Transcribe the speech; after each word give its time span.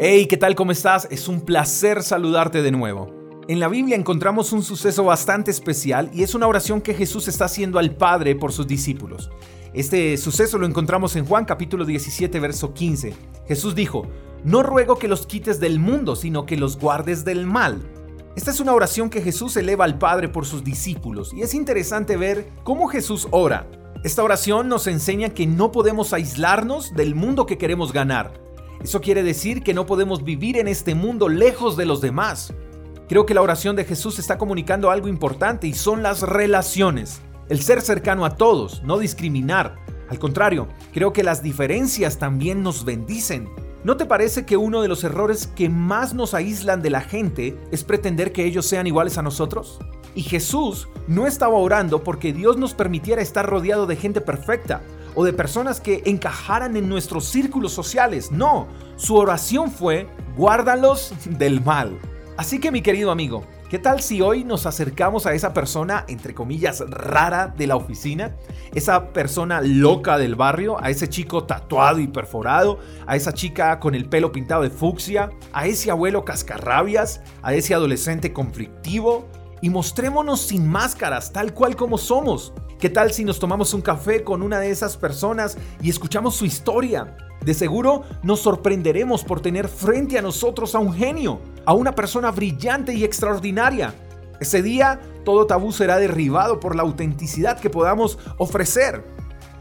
Hey, 0.00 0.26
¿qué 0.26 0.36
tal? 0.36 0.54
¿Cómo 0.54 0.70
estás? 0.70 1.08
Es 1.10 1.26
un 1.26 1.40
placer 1.40 2.04
saludarte 2.04 2.62
de 2.62 2.70
nuevo. 2.70 3.12
En 3.48 3.58
la 3.58 3.66
Biblia 3.66 3.96
encontramos 3.96 4.52
un 4.52 4.62
suceso 4.62 5.02
bastante 5.02 5.50
especial 5.50 6.08
y 6.14 6.22
es 6.22 6.36
una 6.36 6.46
oración 6.46 6.80
que 6.80 6.94
Jesús 6.94 7.26
está 7.26 7.46
haciendo 7.46 7.80
al 7.80 7.96
Padre 7.96 8.36
por 8.36 8.52
sus 8.52 8.68
discípulos. 8.68 9.28
Este 9.74 10.16
suceso 10.16 10.56
lo 10.56 10.66
encontramos 10.66 11.16
en 11.16 11.26
Juan 11.26 11.44
capítulo 11.44 11.84
17, 11.84 12.38
verso 12.38 12.72
15. 12.74 13.12
Jesús 13.48 13.74
dijo, 13.74 14.06
no 14.44 14.62
ruego 14.62 15.00
que 15.00 15.08
los 15.08 15.26
quites 15.26 15.58
del 15.58 15.80
mundo, 15.80 16.14
sino 16.14 16.46
que 16.46 16.56
los 16.56 16.78
guardes 16.78 17.24
del 17.24 17.44
mal. 17.44 17.82
Esta 18.36 18.52
es 18.52 18.60
una 18.60 18.74
oración 18.74 19.10
que 19.10 19.20
Jesús 19.20 19.56
eleva 19.56 19.84
al 19.84 19.98
Padre 19.98 20.28
por 20.28 20.46
sus 20.46 20.62
discípulos 20.62 21.34
y 21.34 21.42
es 21.42 21.54
interesante 21.54 22.16
ver 22.16 22.48
cómo 22.62 22.86
Jesús 22.86 23.26
ora. 23.32 23.68
Esta 24.04 24.22
oración 24.22 24.68
nos 24.68 24.86
enseña 24.86 25.30
que 25.30 25.48
no 25.48 25.72
podemos 25.72 26.12
aislarnos 26.12 26.94
del 26.94 27.16
mundo 27.16 27.46
que 27.46 27.58
queremos 27.58 27.92
ganar. 27.92 28.47
Eso 28.82 29.00
quiere 29.00 29.22
decir 29.22 29.62
que 29.62 29.74
no 29.74 29.86
podemos 29.86 30.22
vivir 30.22 30.56
en 30.56 30.68
este 30.68 30.94
mundo 30.94 31.28
lejos 31.28 31.76
de 31.76 31.86
los 31.86 32.00
demás. 32.00 32.54
Creo 33.08 33.26
que 33.26 33.34
la 33.34 33.42
oración 33.42 33.74
de 33.74 33.84
Jesús 33.84 34.18
está 34.18 34.38
comunicando 34.38 34.90
algo 34.90 35.08
importante 35.08 35.66
y 35.66 35.74
son 35.74 36.02
las 36.02 36.22
relaciones. 36.22 37.20
El 37.48 37.60
ser 37.60 37.80
cercano 37.80 38.24
a 38.24 38.36
todos, 38.36 38.82
no 38.84 38.98
discriminar. 38.98 39.76
Al 40.08 40.18
contrario, 40.18 40.68
creo 40.92 41.12
que 41.12 41.22
las 41.22 41.42
diferencias 41.42 42.18
también 42.18 42.62
nos 42.62 42.84
bendicen. 42.84 43.48
¿No 43.82 43.96
te 43.96 44.06
parece 44.06 44.44
que 44.44 44.56
uno 44.56 44.82
de 44.82 44.88
los 44.88 45.04
errores 45.04 45.46
que 45.46 45.68
más 45.68 46.14
nos 46.14 46.34
aíslan 46.34 46.82
de 46.82 46.90
la 46.90 47.00
gente 47.00 47.56
es 47.72 47.84
pretender 47.84 48.32
que 48.32 48.44
ellos 48.44 48.66
sean 48.66 48.86
iguales 48.86 49.18
a 49.18 49.22
nosotros? 49.22 49.78
Y 50.14 50.22
Jesús 50.22 50.88
no 51.06 51.26
estaba 51.26 51.56
orando 51.56 52.02
porque 52.02 52.32
Dios 52.32 52.56
nos 52.56 52.74
permitiera 52.74 53.22
estar 53.22 53.46
rodeado 53.46 53.86
de 53.86 53.96
gente 53.96 54.20
perfecta 54.20 54.82
o 55.14 55.24
de 55.24 55.32
personas 55.32 55.80
que 55.80 56.02
encajaran 56.06 56.76
en 56.76 56.88
nuestros 56.88 57.24
círculos 57.24 57.72
sociales. 57.72 58.30
No, 58.30 58.68
su 58.96 59.16
oración 59.16 59.70
fue, 59.70 60.08
guárdalos 60.36 61.12
del 61.24 61.62
mal. 61.62 61.98
Así 62.36 62.60
que 62.60 62.70
mi 62.70 62.82
querido 62.82 63.10
amigo, 63.10 63.44
¿Qué 63.68 63.78
tal 63.78 64.00
si 64.00 64.22
hoy 64.22 64.44
nos 64.44 64.64
acercamos 64.64 65.26
a 65.26 65.34
esa 65.34 65.52
persona, 65.52 66.06
entre 66.08 66.32
comillas, 66.32 66.82
rara 66.88 67.48
de 67.54 67.66
la 67.66 67.76
oficina? 67.76 68.34
Esa 68.74 69.12
persona 69.12 69.60
loca 69.60 70.16
del 70.16 70.36
barrio, 70.36 70.82
a 70.82 70.88
ese 70.88 71.10
chico 71.10 71.44
tatuado 71.44 72.00
y 72.00 72.06
perforado, 72.06 72.78
a 73.06 73.14
esa 73.14 73.34
chica 73.34 73.78
con 73.78 73.94
el 73.94 74.08
pelo 74.08 74.32
pintado 74.32 74.62
de 74.62 74.70
fucsia, 74.70 75.28
a 75.52 75.66
ese 75.66 75.90
abuelo 75.90 76.24
cascarrabias, 76.24 77.20
a 77.42 77.52
ese 77.52 77.74
adolescente 77.74 78.32
conflictivo, 78.32 79.28
y 79.60 79.68
mostrémonos 79.68 80.40
sin 80.40 80.66
máscaras, 80.66 81.30
tal 81.30 81.52
cual 81.52 81.76
como 81.76 81.98
somos. 81.98 82.54
¿Qué 82.78 82.88
tal 82.88 83.12
si 83.12 83.24
nos 83.24 83.40
tomamos 83.40 83.74
un 83.74 83.82
café 83.82 84.22
con 84.22 84.40
una 84.40 84.60
de 84.60 84.70
esas 84.70 84.96
personas 84.96 85.58
y 85.82 85.90
escuchamos 85.90 86.36
su 86.36 86.44
historia? 86.44 87.16
De 87.44 87.52
seguro 87.52 88.04
nos 88.22 88.38
sorprenderemos 88.38 89.24
por 89.24 89.40
tener 89.40 89.66
frente 89.66 90.16
a 90.16 90.22
nosotros 90.22 90.76
a 90.76 90.78
un 90.78 90.92
genio, 90.92 91.40
a 91.64 91.72
una 91.72 91.96
persona 91.96 92.30
brillante 92.30 92.94
y 92.94 93.02
extraordinaria. 93.02 93.94
Ese 94.38 94.62
día 94.62 95.00
todo 95.24 95.48
tabú 95.48 95.72
será 95.72 95.98
derribado 95.98 96.60
por 96.60 96.76
la 96.76 96.82
autenticidad 96.82 97.58
que 97.58 97.68
podamos 97.68 98.16
ofrecer. 98.36 99.02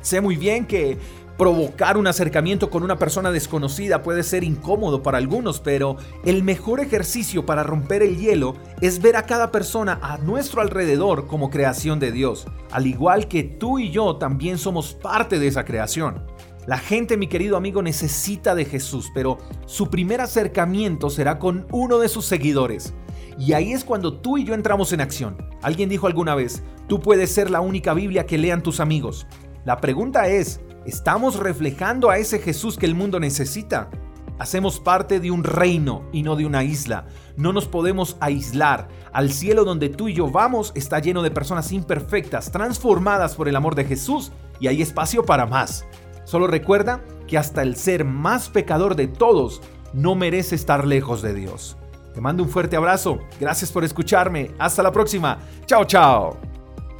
Sé 0.00 0.20
muy 0.20 0.34
bien 0.34 0.66
que 0.66 0.98
provocar 1.36 1.96
un 1.96 2.06
acercamiento 2.06 2.70
con 2.70 2.82
una 2.82 2.98
persona 2.98 3.30
desconocida 3.30 4.02
puede 4.02 4.22
ser 4.22 4.44
incómodo 4.44 5.02
para 5.02 5.18
algunos, 5.18 5.60
pero 5.60 5.96
el 6.24 6.42
mejor 6.42 6.80
ejercicio 6.80 7.44
para 7.44 7.62
romper 7.62 8.02
el 8.02 8.18
hielo 8.18 8.54
es 8.80 9.02
ver 9.02 9.16
a 9.16 9.26
cada 9.26 9.50
persona 9.50 9.98
a 10.02 10.18
nuestro 10.18 10.60
alrededor 10.60 11.26
como 11.26 11.50
creación 11.50 11.98
de 11.98 12.12
Dios, 12.12 12.46
al 12.70 12.86
igual 12.86 13.28
que 13.28 13.42
tú 13.42 13.78
y 13.78 13.90
yo 13.90 14.16
también 14.16 14.58
somos 14.58 14.94
parte 14.94 15.38
de 15.38 15.48
esa 15.48 15.64
creación. 15.64 16.24
La 16.66 16.78
gente, 16.78 17.18
mi 17.18 17.26
querido 17.26 17.58
amigo, 17.58 17.82
necesita 17.82 18.54
de 18.54 18.64
Jesús, 18.64 19.10
pero 19.12 19.36
su 19.66 19.90
primer 19.90 20.22
acercamiento 20.22 21.10
será 21.10 21.38
con 21.38 21.66
uno 21.70 21.98
de 21.98 22.08
sus 22.08 22.24
seguidores. 22.24 22.94
Y 23.38 23.52
ahí 23.52 23.72
es 23.72 23.84
cuando 23.84 24.14
tú 24.14 24.38
y 24.38 24.44
yo 24.44 24.54
entramos 24.54 24.92
en 24.92 25.02
acción. 25.02 25.36
Alguien 25.60 25.90
dijo 25.90 26.06
alguna 26.06 26.34
vez, 26.34 26.62
tú 26.88 27.00
puedes 27.00 27.30
ser 27.30 27.50
la 27.50 27.60
única 27.60 27.92
Biblia 27.92 28.24
que 28.24 28.38
lean 28.38 28.62
tus 28.62 28.80
amigos. 28.80 29.26
La 29.66 29.80
pregunta 29.80 30.28
es, 30.28 30.60
¿estamos 30.84 31.36
reflejando 31.36 32.10
a 32.10 32.18
ese 32.18 32.38
Jesús 32.38 32.76
que 32.76 32.86
el 32.86 32.94
mundo 32.94 33.20
necesita? 33.20 33.90
Hacemos 34.38 34.80
parte 34.80 35.20
de 35.20 35.30
un 35.30 35.44
reino 35.44 36.08
y 36.12 36.22
no 36.22 36.34
de 36.34 36.44
una 36.44 36.64
isla. 36.64 37.06
No 37.36 37.52
nos 37.52 37.68
podemos 37.68 38.16
aislar. 38.20 38.88
Al 39.12 39.32
cielo 39.32 39.64
donde 39.64 39.88
tú 39.88 40.08
y 40.08 40.14
yo 40.14 40.28
vamos 40.28 40.72
está 40.74 40.98
lleno 40.98 41.22
de 41.22 41.30
personas 41.30 41.70
imperfectas, 41.70 42.50
transformadas 42.50 43.36
por 43.36 43.48
el 43.48 43.54
amor 43.54 43.76
de 43.76 43.84
Jesús, 43.84 44.32
y 44.58 44.66
hay 44.66 44.82
espacio 44.82 45.24
para 45.24 45.46
más. 45.46 45.84
Solo 46.24 46.46
recuerda 46.46 47.00
que 47.28 47.38
hasta 47.38 47.62
el 47.62 47.76
ser 47.76 48.04
más 48.04 48.48
pecador 48.48 48.96
de 48.96 49.06
todos 49.06 49.62
no 49.92 50.14
merece 50.16 50.56
estar 50.56 50.86
lejos 50.86 51.22
de 51.22 51.34
Dios. 51.34 51.76
Te 52.12 52.20
mando 52.20 52.42
un 52.42 52.48
fuerte 52.48 52.76
abrazo. 52.76 53.18
Gracias 53.40 53.70
por 53.70 53.84
escucharme. 53.84 54.50
Hasta 54.58 54.82
la 54.82 54.92
próxima. 54.92 55.38
Chao, 55.66 55.84
chao. 55.84 56.36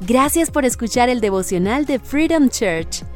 Gracias 0.01 0.51
por 0.51 0.65
escuchar 0.65 1.09
el 1.09 1.21
devocional 1.21 1.85
de 1.85 1.99
Freedom 1.99 2.49
Church 2.49 3.03